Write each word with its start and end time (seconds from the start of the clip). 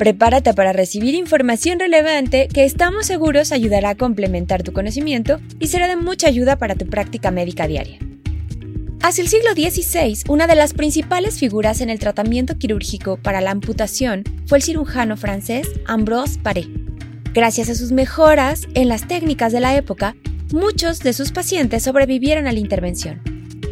Prepárate 0.00 0.54
para 0.54 0.72
recibir 0.72 1.14
información 1.14 1.78
relevante 1.78 2.48
que 2.48 2.64
estamos 2.64 3.04
seguros 3.04 3.52
ayudará 3.52 3.90
a 3.90 3.94
complementar 3.96 4.62
tu 4.62 4.72
conocimiento 4.72 5.40
y 5.58 5.66
será 5.66 5.88
de 5.88 5.96
mucha 5.96 6.26
ayuda 6.26 6.56
para 6.56 6.74
tu 6.74 6.86
práctica 6.86 7.30
médica 7.30 7.66
diaria. 7.66 7.98
Hacia 9.02 9.20
el 9.20 9.28
siglo 9.28 9.50
XVI, 9.52 10.22
una 10.30 10.46
de 10.46 10.54
las 10.54 10.72
principales 10.72 11.38
figuras 11.38 11.82
en 11.82 11.90
el 11.90 11.98
tratamiento 11.98 12.56
quirúrgico 12.56 13.18
para 13.18 13.42
la 13.42 13.50
amputación 13.50 14.24
fue 14.46 14.56
el 14.56 14.64
cirujano 14.64 15.18
francés 15.18 15.68
Ambrose 15.84 16.38
Paré. 16.38 16.64
Gracias 17.34 17.68
a 17.68 17.74
sus 17.74 17.92
mejoras 17.92 18.68
en 18.72 18.88
las 18.88 19.06
técnicas 19.06 19.52
de 19.52 19.60
la 19.60 19.76
época, 19.76 20.16
muchos 20.50 21.00
de 21.00 21.12
sus 21.12 21.30
pacientes 21.30 21.82
sobrevivieron 21.82 22.46
a 22.46 22.52
la 22.52 22.58
intervención. 22.58 23.20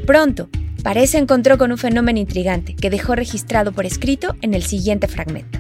Pronto, 0.06 0.51
Paré 0.82 1.06
se 1.06 1.16
encontró 1.16 1.56
con 1.56 1.73
un 1.73 1.79
fenómeno 1.79 2.18
intrigante 2.18 2.76
que 2.76 2.90
dejó 2.90 3.15
registrado 3.15 3.73
por 3.73 3.87
escrito 3.87 4.37
en 4.42 4.52
el 4.52 4.62
siguiente 4.62 5.09
fragmento. 5.09 5.59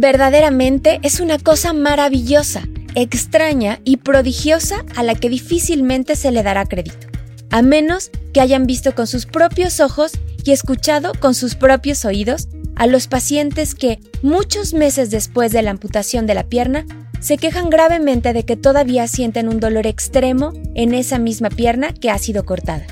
Verdaderamente 0.00 1.00
es 1.02 1.18
una 1.18 1.40
cosa 1.40 1.72
maravillosa, 1.72 2.62
extraña 2.94 3.80
y 3.82 3.96
prodigiosa 3.96 4.84
a 4.94 5.02
la 5.02 5.16
que 5.16 5.28
difícilmente 5.28 6.14
se 6.14 6.30
le 6.30 6.44
dará 6.44 6.66
crédito, 6.66 7.08
a 7.50 7.62
menos 7.62 8.12
que 8.32 8.40
hayan 8.40 8.64
visto 8.64 8.94
con 8.94 9.08
sus 9.08 9.26
propios 9.26 9.80
ojos 9.80 10.12
y 10.44 10.52
escuchado 10.52 11.10
con 11.18 11.34
sus 11.34 11.56
propios 11.56 12.04
oídos 12.04 12.46
a 12.76 12.86
los 12.86 13.08
pacientes 13.08 13.74
que, 13.74 13.98
muchos 14.22 14.72
meses 14.72 15.10
después 15.10 15.50
de 15.50 15.62
la 15.62 15.72
amputación 15.72 16.28
de 16.28 16.34
la 16.34 16.44
pierna, 16.44 16.86
se 17.18 17.36
quejan 17.36 17.68
gravemente 17.68 18.32
de 18.32 18.44
que 18.44 18.54
todavía 18.54 19.08
sienten 19.08 19.48
un 19.48 19.58
dolor 19.58 19.88
extremo 19.88 20.52
en 20.76 20.94
esa 20.94 21.18
misma 21.18 21.50
pierna 21.50 21.92
que 21.92 22.10
ha 22.10 22.18
sido 22.18 22.44
cortada. 22.44 22.86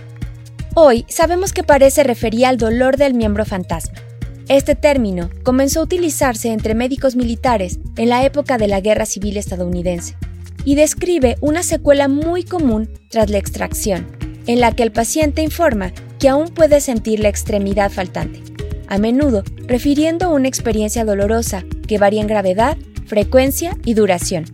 Hoy 0.75 1.05
sabemos 1.09 1.53
que 1.53 1.62
parece 1.62 2.03
refería 2.03 2.48
al 2.48 2.56
dolor 2.56 2.97
del 2.97 3.14
miembro 3.14 3.44
fantasma, 3.44 4.00
este 4.48 4.77
término 4.77 5.30
comenzó 5.42 5.80
a 5.80 5.84
utilizarse 5.84 6.52
entre 6.52 6.75
médicos 6.75 7.16
militares 7.16 7.80
en 7.97 8.08
la 8.08 8.25
época 8.25 8.58
de 8.58 8.69
la 8.69 8.80
Guerra 8.80 9.05
Civil 9.05 9.36
estadounidense 9.36 10.16
y 10.64 10.77
describe 10.77 11.36
una 11.41 11.62
secuela 11.62 12.06
muy 12.08 12.44
común 12.44 12.88
tras 13.08 13.30
la 13.30 13.38
extracción, 13.38 14.06
en 14.47 14.61
la 14.61 14.72
que 14.72 14.84
el 14.84 14.92
paciente 14.92 15.42
informa 15.42 15.92
que 16.19 16.28
aún 16.28 16.48
puede 16.48 16.80
sentir 16.80 17.20
la 17.20 17.28
extremidad 17.28 17.91
faltante, 17.91 18.41
a 18.88 18.98
menudo 18.98 19.42
refiriendo 19.66 20.33
una 20.33 20.48
experiencia 20.48 21.05
dolorosa 21.05 21.64
que 21.88 21.98
varía 21.98 22.20
en 22.20 22.28
gravedad, 22.28 22.77
frecuencia 23.06 23.77
y 23.84 23.94
duración. 23.94 24.44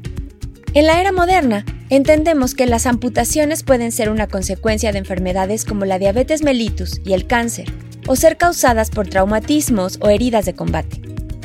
En 0.74 0.86
la 0.86 1.00
era 1.00 1.12
moderna, 1.12 1.66
entendemos 1.90 2.54
que 2.54 2.64
las 2.64 2.86
amputaciones 2.86 3.62
pueden 3.62 3.92
ser 3.92 4.08
una 4.08 4.26
consecuencia 4.26 4.90
de 4.90 4.98
enfermedades 4.98 5.66
como 5.66 5.84
la 5.84 5.98
diabetes 5.98 6.42
mellitus 6.42 7.00
y 7.04 7.12
el 7.12 7.26
cáncer, 7.26 7.66
o 8.06 8.16
ser 8.16 8.36
causadas 8.36 8.90
por 8.90 9.08
traumatismos 9.08 9.98
o 10.00 10.08
heridas 10.08 10.44
de 10.44 10.54
combate. 10.54 11.00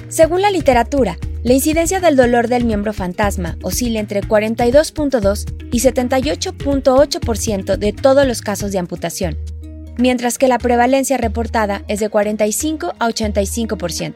Según 0.10 0.42
la 0.42 0.50
literatura, 0.50 1.18
la 1.44 1.54
incidencia 1.54 2.00
del 2.00 2.16
dolor 2.16 2.48
del 2.48 2.66
miembro 2.66 2.94
fantasma 2.94 3.58
oscila 3.62 4.00
entre 4.00 4.22
42.2 4.22 5.70
y 5.72 5.80
78.8% 5.80 7.78
de 7.78 7.94
todos 7.94 8.26
los 8.26 8.42
casos 8.42 8.72
de 8.72 8.80
amputación, 8.80 9.38
mientras 9.98 10.38
que 10.38 10.48
la 10.48 10.60
prevalencia 10.60 11.18
reportada 11.18 11.84
es 11.88 12.00
de 12.00 12.10
45 12.10 12.94
a 13.00 13.08
85%. 13.08 14.16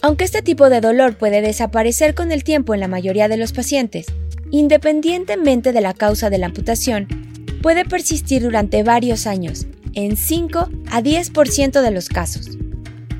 Aunque 0.00 0.24
este 0.24 0.42
tipo 0.42 0.68
de 0.68 0.80
dolor 0.80 1.16
puede 1.16 1.42
desaparecer 1.42 2.14
con 2.14 2.32
el 2.32 2.44
tiempo 2.44 2.74
en 2.74 2.80
la 2.80 2.88
mayoría 2.88 3.28
de 3.28 3.36
los 3.36 3.52
pacientes, 3.52 4.06
independientemente 4.50 5.72
de 5.72 5.80
la 5.80 5.94
causa 5.94 6.28
de 6.28 6.38
la 6.38 6.46
amputación, 6.46 7.06
puede 7.62 7.84
persistir 7.84 8.42
durante 8.42 8.82
varios 8.82 9.26
años 9.26 9.66
en 9.94 10.16
5 10.16 10.68
a 10.90 11.02
10% 11.02 11.80
de 11.80 11.90
los 11.90 12.08
casos. 12.08 12.58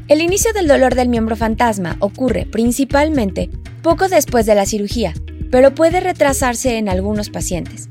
El 0.09 0.21
inicio 0.21 0.53
del 0.53 0.69
dolor 0.69 0.95
del 0.95 1.09
miembro 1.09 1.37
fantasma 1.37 1.97
ocurre 2.01 2.47
principalmente 2.47 3.51
poco 3.83 4.09
después 4.09 4.47
de 4.47 4.55
la 4.55 4.67
cirugía, 4.67 5.15
pero 5.51 5.75
puede 5.75 6.01
retrasarse 6.01 6.77
en 6.77 6.89
algunos 6.89 7.31
pacientes. 7.31 7.89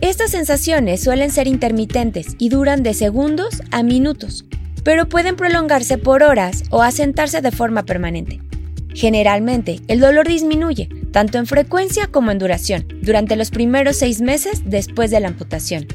Estas 0.00 0.32
sensaciones 0.32 1.02
suelen 1.02 1.30
ser 1.30 1.46
intermitentes 1.46 2.36
y 2.38 2.48
duran 2.48 2.82
de 2.82 2.94
segundos 2.94 3.62
a 3.70 3.82
minutos, 3.82 4.44
pero 4.82 5.08
pueden 5.08 5.36
prolongarse 5.36 5.96
por 5.98 6.22
horas 6.22 6.64
o 6.70 6.82
asentarse 6.82 7.40
de 7.40 7.50
forma 7.50 7.84
permanente. 7.84 8.40
Generalmente, 8.94 9.80
el 9.88 10.00
dolor 10.00 10.28
disminuye, 10.28 10.88
tanto 11.10 11.38
en 11.38 11.46
frecuencia 11.46 12.06
como 12.06 12.30
en 12.30 12.38
duración, 12.38 12.86
durante 13.02 13.34
los 13.34 13.50
primeros 13.50 13.96
seis 13.96 14.20
meses 14.20 14.62
después 14.64 15.10
de 15.10 15.20
la 15.20 15.28
amputación. 15.28 15.86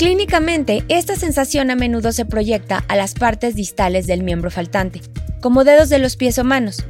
Clínicamente, 0.00 0.82
esta 0.88 1.14
sensación 1.14 1.70
a 1.70 1.74
menudo 1.74 2.10
se 2.12 2.24
proyecta 2.24 2.82
a 2.88 2.96
las 2.96 3.12
partes 3.12 3.54
distales 3.54 4.06
del 4.06 4.22
miembro 4.22 4.50
faltante, 4.50 5.02
como 5.42 5.62
dedos 5.62 5.90
de 5.90 5.98
los 5.98 6.16
pies 6.16 6.38
o 6.38 6.44
manos, 6.44 6.82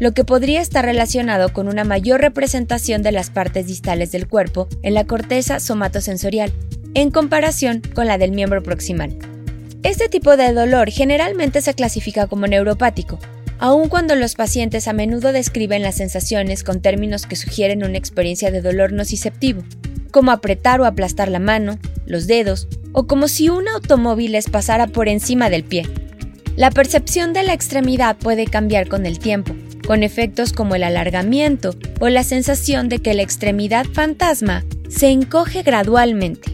lo 0.00 0.12
que 0.12 0.22
podría 0.22 0.60
estar 0.60 0.84
relacionado 0.84 1.50
con 1.54 1.66
una 1.66 1.84
mayor 1.84 2.20
representación 2.20 3.02
de 3.02 3.10
las 3.10 3.30
partes 3.30 3.66
distales 3.66 4.12
del 4.12 4.28
cuerpo 4.28 4.68
en 4.82 4.92
la 4.92 5.04
corteza 5.04 5.60
somatosensorial, 5.60 6.52
en 6.92 7.10
comparación 7.10 7.80
con 7.94 8.06
la 8.06 8.18
del 8.18 8.32
miembro 8.32 8.62
proximal. 8.62 9.16
Este 9.82 10.10
tipo 10.10 10.36
de 10.36 10.52
dolor 10.52 10.90
generalmente 10.90 11.62
se 11.62 11.72
clasifica 11.72 12.26
como 12.26 12.48
neuropático, 12.48 13.18
aun 13.58 13.88
cuando 13.88 14.14
los 14.14 14.34
pacientes 14.34 14.88
a 14.88 14.92
menudo 14.92 15.32
describen 15.32 15.80
las 15.80 15.94
sensaciones 15.94 16.64
con 16.64 16.82
términos 16.82 17.24
que 17.24 17.36
sugieren 17.36 17.82
una 17.82 17.96
experiencia 17.96 18.50
de 18.50 18.60
dolor 18.60 18.92
nociceptivo, 18.92 19.62
como 20.10 20.32
apretar 20.32 20.82
o 20.82 20.84
aplastar 20.84 21.30
la 21.30 21.38
mano, 21.38 21.78
los 22.08 22.26
dedos, 22.26 22.66
o 22.92 23.06
como 23.06 23.28
si 23.28 23.48
un 23.48 23.68
automóvil 23.68 24.32
les 24.32 24.48
pasara 24.48 24.88
por 24.88 25.08
encima 25.08 25.50
del 25.50 25.62
pie. 25.62 25.86
La 26.56 26.70
percepción 26.72 27.32
de 27.32 27.44
la 27.44 27.52
extremidad 27.52 28.16
puede 28.16 28.46
cambiar 28.46 28.88
con 28.88 29.06
el 29.06 29.20
tiempo, 29.20 29.54
con 29.86 30.02
efectos 30.02 30.52
como 30.52 30.74
el 30.74 30.82
alargamiento 30.82 31.76
o 32.00 32.08
la 32.08 32.24
sensación 32.24 32.88
de 32.88 32.98
que 32.98 33.14
la 33.14 33.22
extremidad 33.22 33.86
fantasma 33.86 34.64
se 34.88 35.10
encoge 35.10 35.62
gradualmente. 35.62 36.50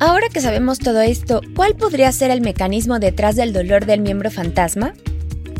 Ahora 0.00 0.28
que 0.32 0.40
sabemos 0.40 0.78
todo 0.78 1.00
esto, 1.00 1.40
¿cuál 1.56 1.74
podría 1.74 2.12
ser 2.12 2.30
el 2.30 2.40
mecanismo 2.40 3.00
detrás 3.00 3.34
del 3.34 3.52
dolor 3.52 3.86
del 3.86 4.00
miembro 4.00 4.30
fantasma? 4.30 4.94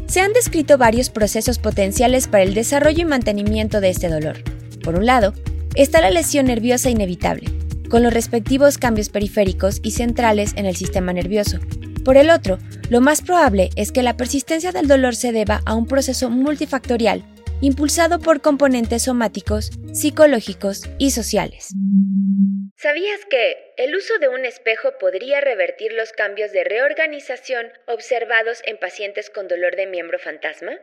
Se 0.07 0.21
han 0.21 0.33
descrito 0.33 0.79
varios 0.79 1.11
procesos 1.11 1.59
potenciales 1.59 2.29
para 2.29 2.45
el 2.45 2.55
desarrollo 2.55 3.03
y 3.03 3.05
mantenimiento 3.05 3.81
de 3.81 3.91
este 3.91 4.09
dolor. 4.09 4.37
Por 4.85 4.95
un 4.95 5.07
lado, 5.07 5.35
está 5.75 6.01
la 6.01 6.11
lesión 6.11 6.47
nerviosa 6.47 6.89
inevitable, 6.89 7.51
con 7.89 8.03
los 8.03 8.13
respectivos 8.13 8.79
cambios 8.79 9.09
periféricos 9.09 9.81
y 9.83 9.93
centrales 9.93 10.53
en 10.57 10.67
el 10.67 10.77
sistema 10.77 11.13
nervioso. 11.13 11.59
Por 12.05 12.17
el 12.17 12.31
otro, 12.31 12.59
lo 12.91 13.01
más 13.01 13.23
probable 13.23 13.71
es 13.77 13.93
que 13.93 14.03
la 14.03 14.17
persistencia 14.17 14.73
del 14.73 14.89
dolor 14.89 15.15
se 15.15 15.33
deba 15.33 15.61
a 15.67 15.75
un 15.75 15.87
proceso 15.87 16.31
multifactorial, 16.31 17.23
impulsado 17.61 18.21
por 18.21 18.41
componentes 18.41 19.03
somáticos, 19.03 19.71
psicológicos 19.93 20.89
y 20.99 21.11
sociales. 21.11 21.75
¿Sabías 22.77 23.25
que 23.29 23.75
el 23.77 23.95
uso 23.97 24.19
de 24.19 24.29
un 24.29 24.45
espejo 24.45 24.99
podría 24.99 25.41
revertir 25.41 25.93
los 25.93 26.13
cambios 26.13 26.53
de 26.53 26.65
reorganización 26.65 27.67
observados 27.87 28.63
en 28.65 28.79
pacientes 28.79 29.31
con 29.31 29.49
dolor 29.49 29.75
de 29.75 29.87
miembro 29.87 30.19
fantasma? 30.19 30.79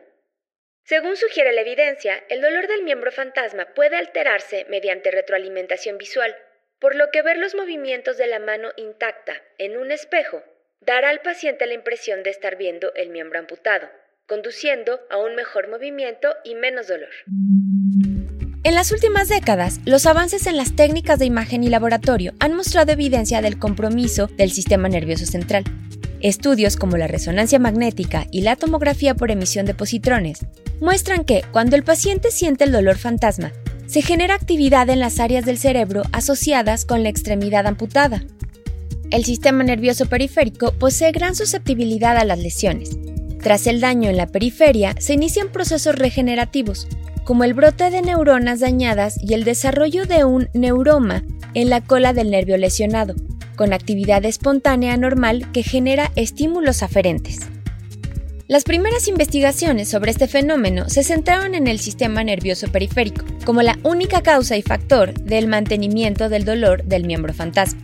Según 0.84 1.16
sugiere 1.16 1.52
la 1.52 1.62
evidencia, 1.62 2.22
el 2.28 2.40
dolor 2.40 2.68
del 2.68 2.82
miembro 2.84 3.10
fantasma 3.10 3.74
puede 3.74 3.96
alterarse 3.96 4.66
mediante 4.68 5.10
retroalimentación 5.10 5.98
visual, 5.98 6.36
por 6.78 6.94
lo 6.94 7.10
que 7.10 7.22
ver 7.22 7.38
los 7.38 7.54
movimientos 7.54 8.16
de 8.18 8.26
la 8.26 8.38
mano 8.38 8.68
intacta 8.76 9.34
en 9.58 9.76
un 9.76 9.90
espejo 9.90 10.42
dará 10.80 11.10
al 11.10 11.20
paciente 11.20 11.66
la 11.66 11.74
impresión 11.74 12.22
de 12.22 12.30
estar 12.30 12.56
viendo 12.56 12.92
el 12.94 13.10
miembro 13.10 13.38
amputado, 13.38 13.88
conduciendo 14.26 15.00
a 15.10 15.18
un 15.18 15.34
mejor 15.34 15.68
movimiento 15.68 16.28
y 16.44 16.54
menos 16.54 16.88
dolor. 16.88 17.10
En 18.62 18.74
las 18.74 18.92
últimas 18.92 19.28
décadas, 19.28 19.78
los 19.84 20.06
avances 20.06 20.46
en 20.46 20.56
las 20.56 20.74
técnicas 20.74 21.18
de 21.18 21.24
imagen 21.24 21.62
y 21.62 21.68
laboratorio 21.68 22.34
han 22.40 22.54
mostrado 22.54 22.92
evidencia 22.92 23.40
del 23.40 23.58
compromiso 23.58 24.26
del 24.26 24.50
sistema 24.50 24.88
nervioso 24.88 25.24
central. 25.24 25.64
Estudios 26.20 26.76
como 26.76 26.96
la 26.96 27.06
resonancia 27.06 27.58
magnética 27.58 28.26
y 28.30 28.42
la 28.42 28.56
tomografía 28.56 29.14
por 29.14 29.30
emisión 29.30 29.66
de 29.66 29.74
positrones 29.74 30.40
muestran 30.80 31.24
que 31.24 31.42
cuando 31.52 31.76
el 31.76 31.84
paciente 31.84 32.30
siente 32.30 32.64
el 32.64 32.72
dolor 32.72 32.96
fantasma, 32.96 33.52
se 33.96 34.02
genera 34.02 34.34
actividad 34.34 34.90
en 34.90 35.00
las 35.00 35.20
áreas 35.20 35.46
del 35.46 35.56
cerebro 35.56 36.02
asociadas 36.12 36.84
con 36.84 37.02
la 37.02 37.08
extremidad 37.08 37.66
amputada. 37.66 38.22
El 39.10 39.24
sistema 39.24 39.64
nervioso 39.64 40.04
periférico 40.04 40.72
posee 40.72 41.12
gran 41.12 41.34
susceptibilidad 41.34 42.14
a 42.18 42.26
las 42.26 42.38
lesiones. 42.38 42.98
Tras 43.42 43.66
el 43.66 43.80
daño 43.80 44.10
en 44.10 44.18
la 44.18 44.26
periferia, 44.26 44.94
se 44.98 45.14
inician 45.14 45.50
procesos 45.50 45.94
regenerativos, 45.94 46.88
como 47.24 47.44
el 47.44 47.54
brote 47.54 47.88
de 47.88 48.02
neuronas 48.02 48.60
dañadas 48.60 49.16
y 49.18 49.32
el 49.32 49.44
desarrollo 49.44 50.04
de 50.04 50.26
un 50.26 50.50
neuroma 50.52 51.24
en 51.54 51.70
la 51.70 51.80
cola 51.80 52.12
del 52.12 52.30
nervio 52.30 52.58
lesionado, 52.58 53.14
con 53.56 53.72
actividad 53.72 54.26
espontánea 54.26 54.94
normal 54.98 55.50
que 55.52 55.62
genera 55.62 56.12
estímulos 56.16 56.82
aferentes. 56.82 57.48
Las 58.48 58.62
primeras 58.62 59.08
investigaciones 59.08 59.88
sobre 59.88 60.12
este 60.12 60.28
fenómeno 60.28 60.88
se 60.88 61.02
centraron 61.02 61.56
en 61.56 61.66
el 61.66 61.80
sistema 61.80 62.22
nervioso 62.22 62.68
periférico, 62.70 63.24
como 63.44 63.60
la 63.60 63.76
única 63.82 64.22
causa 64.22 64.56
y 64.56 64.62
factor 64.62 65.14
del 65.14 65.48
mantenimiento 65.48 66.28
del 66.28 66.44
dolor 66.44 66.84
del 66.84 67.06
miembro 67.06 67.34
fantasma. 67.34 67.80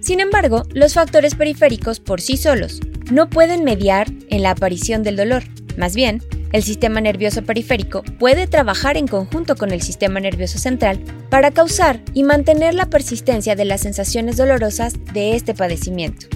Sin 0.00 0.20
embargo, 0.20 0.64
los 0.74 0.92
factores 0.92 1.34
periféricos 1.34 1.98
por 1.98 2.20
sí 2.20 2.36
solos 2.36 2.80
no 3.10 3.30
pueden 3.30 3.64
mediar 3.64 4.06
en 4.28 4.42
la 4.42 4.50
aparición 4.50 5.02
del 5.02 5.16
dolor. 5.16 5.44
Más 5.78 5.94
bien, 5.94 6.22
el 6.52 6.62
sistema 6.62 7.00
nervioso 7.00 7.42
periférico 7.42 8.02
puede 8.18 8.46
trabajar 8.46 8.98
en 8.98 9.06
conjunto 9.06 9.56
con 9.56 9.70
el 9.70 9.80
sistema 9.80 10.20
nervioso 10.20 10.58
central 10.58 11.00
para 11.30 11.52
causar 11.52 12.02
y 12.12 12.24
mantener 12.24 12.74
la 12.74 12.90
persistencia 12.90 13.56
de 13.56 13.64
las 13.64 13.80
sensaciones 13.80 14.36
dolorosas 14.36 14.92
de 15.14 15.36
este 15.36 15.54
padecimiento. 15.54 16.26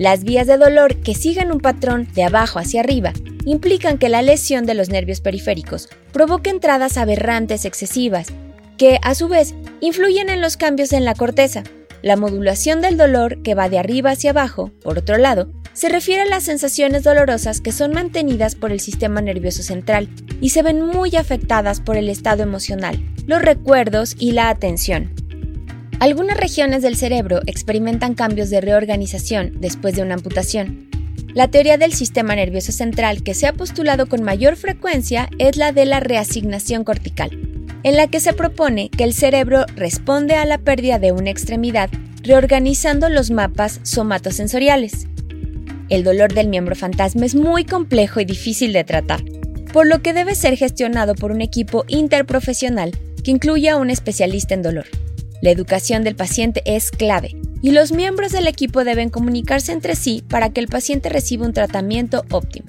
Las 0.00 0.24
vías 0.24 0.46
de 0.46 0.56
dolor 0.56 0.96
que 1.02 1.14
siguen 1.14 1.52
un 1.52 1.60
patrón 1.60 2.08
de 2.14 2.24
abajo 2.24 2.58
hacia 2.58 2.80
arriba 2.80 3.12
implican 3.44 3.98
que 3.98 4.08
la 4.08 4.22
lesión 4.22 4.64
de 4.64 4.72
los 4.72 4.88
nervios 4.88 5.20
periféricos 5.20 5.90
provoca 6.10 6.48
entradas 6.48 6.96
aberrantes 6.96 7.66
excesivas, 7.66 8.28
que 8.78 8.98
a 9.02 9.14
su 9.14 9.28
vez 9.28 9.54
influyen 9.82 10.30
en 10.30 10.40
los 10.40 10.56
cambios 10.56 10.94
en 10.94 11.04
la 11.04 11.14
corteza, 11.14 11.64
la 12.00 12.16
modulación 12.16 12.80
del 12.80 12.96
dolor 12.96 13.42
que 13.42 13.54
va 13.54 13.68
de 13.68 13.78
arriba 13.78 14.12
hacia 14.12 14.30
abajo, 14.30 14.70
por 14.82 14.96
otro 14.96 15.18
lado, 15.18 15.50
se 15.74 15.90
refiere 15.90 16.22
a 16.22 16.26
las 16.26 16.44
sensaciones 16.44 17.02
dolorosas 17.02 17.60
que 17.60 17.70
son 17.70 17.92
mantenidas 17.92 18.54
por 18.54 18.72
el 18.72 18.80
sistema 18.80 19.20
nervioso 19.20 19.62
central 19.62 20.08
y 20.40 20.48
se 20.48 20.62
ven 20.62 20.80
muy 20.80 21.14
afectadas 21.14 21.82
por 21.82 21.98
el 21.98 22.08
estado 22.08 22.42
emocional, 22.42 22.98
los 23.26 23.42
recuerdos 23.42 24.16
y 24.18 24.32
la 24.32 24.48
atención. 24.48 25.19
Algunas 26.00 26.38
regiones 26.38 26.80
del 26.80 26.96
cerebro 26.96 27.42
experimentan 27.44 28.14
cambios 28.14 28.48
de 28.48 28.62
reorganización 28.62 29.60
después 29.60 29.94
de 29.94 30.00
una 30.00 30.14
amputación. 30.14 30.88
La 31.34 31.48
teoría 31.48 31.76
del 31.76 31.92
sistema 31.92 32.34
nervioso 32.34 32.72
central 32.72 33.22
que 33.22 33.34
se 33.34 33.46
ha 33.46 33.52
postulado 33.52 34.06
con 34.06 34.22
mayor 34.22 34.56
frecuencia 34.56 35.28
es 35.38 35.58
la 35.58 35.72
de 35.72 35.84
la 35.84 36.00
reasignación 36.00 36.84
cortical, 36.84 37.30
en 37.82 37.96
la 37.98 38.06
que 38.06 38.18
se 38.18 38.32
propone 38.32 38.88
que 38.88 39.04
el 39.04 39.12
cerebro 39.12 39.66
responde 39.76 40.36
a 40.36 40.46
la 40.46 40.56
pérdida 40.56 40.98
de 40.98 41.12
una 41.12 41.28
extremidad 41.28 41.90
reorganizando 42.22 43.10
los 43.10 43.30
mapas 43.30 43.80
somatosensoriales. 43.82 45.06
El 45.90 46.02
dolor 46.02 46.32
del 46.32 46.48
miembro 46.48 46.76
fantasma 46.76 47.26
es 47.26 47.34
muy 47.34 47.66
complejo 47.66 48.20
y 48.20 48.24
difícil 48.24 48.72
de 48.72 48.84
tratar, 48.84 49.22
por 49.70 49.86
lo 49.86 50.00
que 50.00 50.14
debe 50.14 50.34
ser 50.34 50.56
gestionado 50.56 51.14
por 51.14 51.30
un 51.30 51.42
equipo 51.42 51.84
interprofesional 51.88 52.92
que 53.22 53.32
incluya 53.32 53.74
a 53.74 53.76
un 53.76 53.90
especialista 53.90 54.54
en 54.54 54.62
dolor. 54.62 54.86
La 55.40 55.50
educación 55.50 56.04
del 56.04 56.16
paciente 56.16 56.62
es 56.64 56.90
clave 56.90 57.36
y 57.62 57.70
los 57.70 57.92
miembros 57.92 58.32
del 58.32 58.46
equipo 58.46 58.84
deben 58.84 59.10
comunicarse 59.10 59.72
entre 59.72 59.96
sí 59.96 60.22
para 60.28 60.50
que 60.50 60.60
el 60.60 60.68
paciente 60.68 61.08
reciba 61.08 61.46
un 61.46 61.52
tratamiento 61.52 62.24
óptimo. 62.30 62.68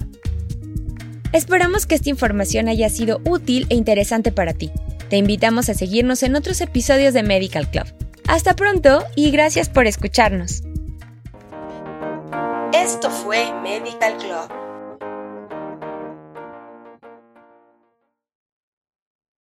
Esperamos 1.32 1.86
que 1.86 1.94
esta 1.94 2.10
información 2.10 2.68
haya 2.68 2.88
sido 2.88 3.20
útil 3.24 3.66
e 3.70 3.74
interesante 3.74 4.32
para 4.32 4.52
ti. 4.52 4.70
Te 5.08 5.16
invitamos 5.16 5.68
a 5.68 5.74
seguirnos 5.74 6.22
en 6.22 6.36
otros 6.36 6.60
episodios 6.60 7.14
de 7.14 7.22
Medical 7.22 7.70
Club. 7.70 7.86
Hasta 8.28 8.54
pronto 8.54 9.04
y 9.16 9.30
gracias 9.30 9.68
por 9.68 9.86
escucharnos. 9.86 10.62
Esto 12.72 13.10
fue 13.10 13.52
Medical 13.62 14.16
Club 14.18 14.61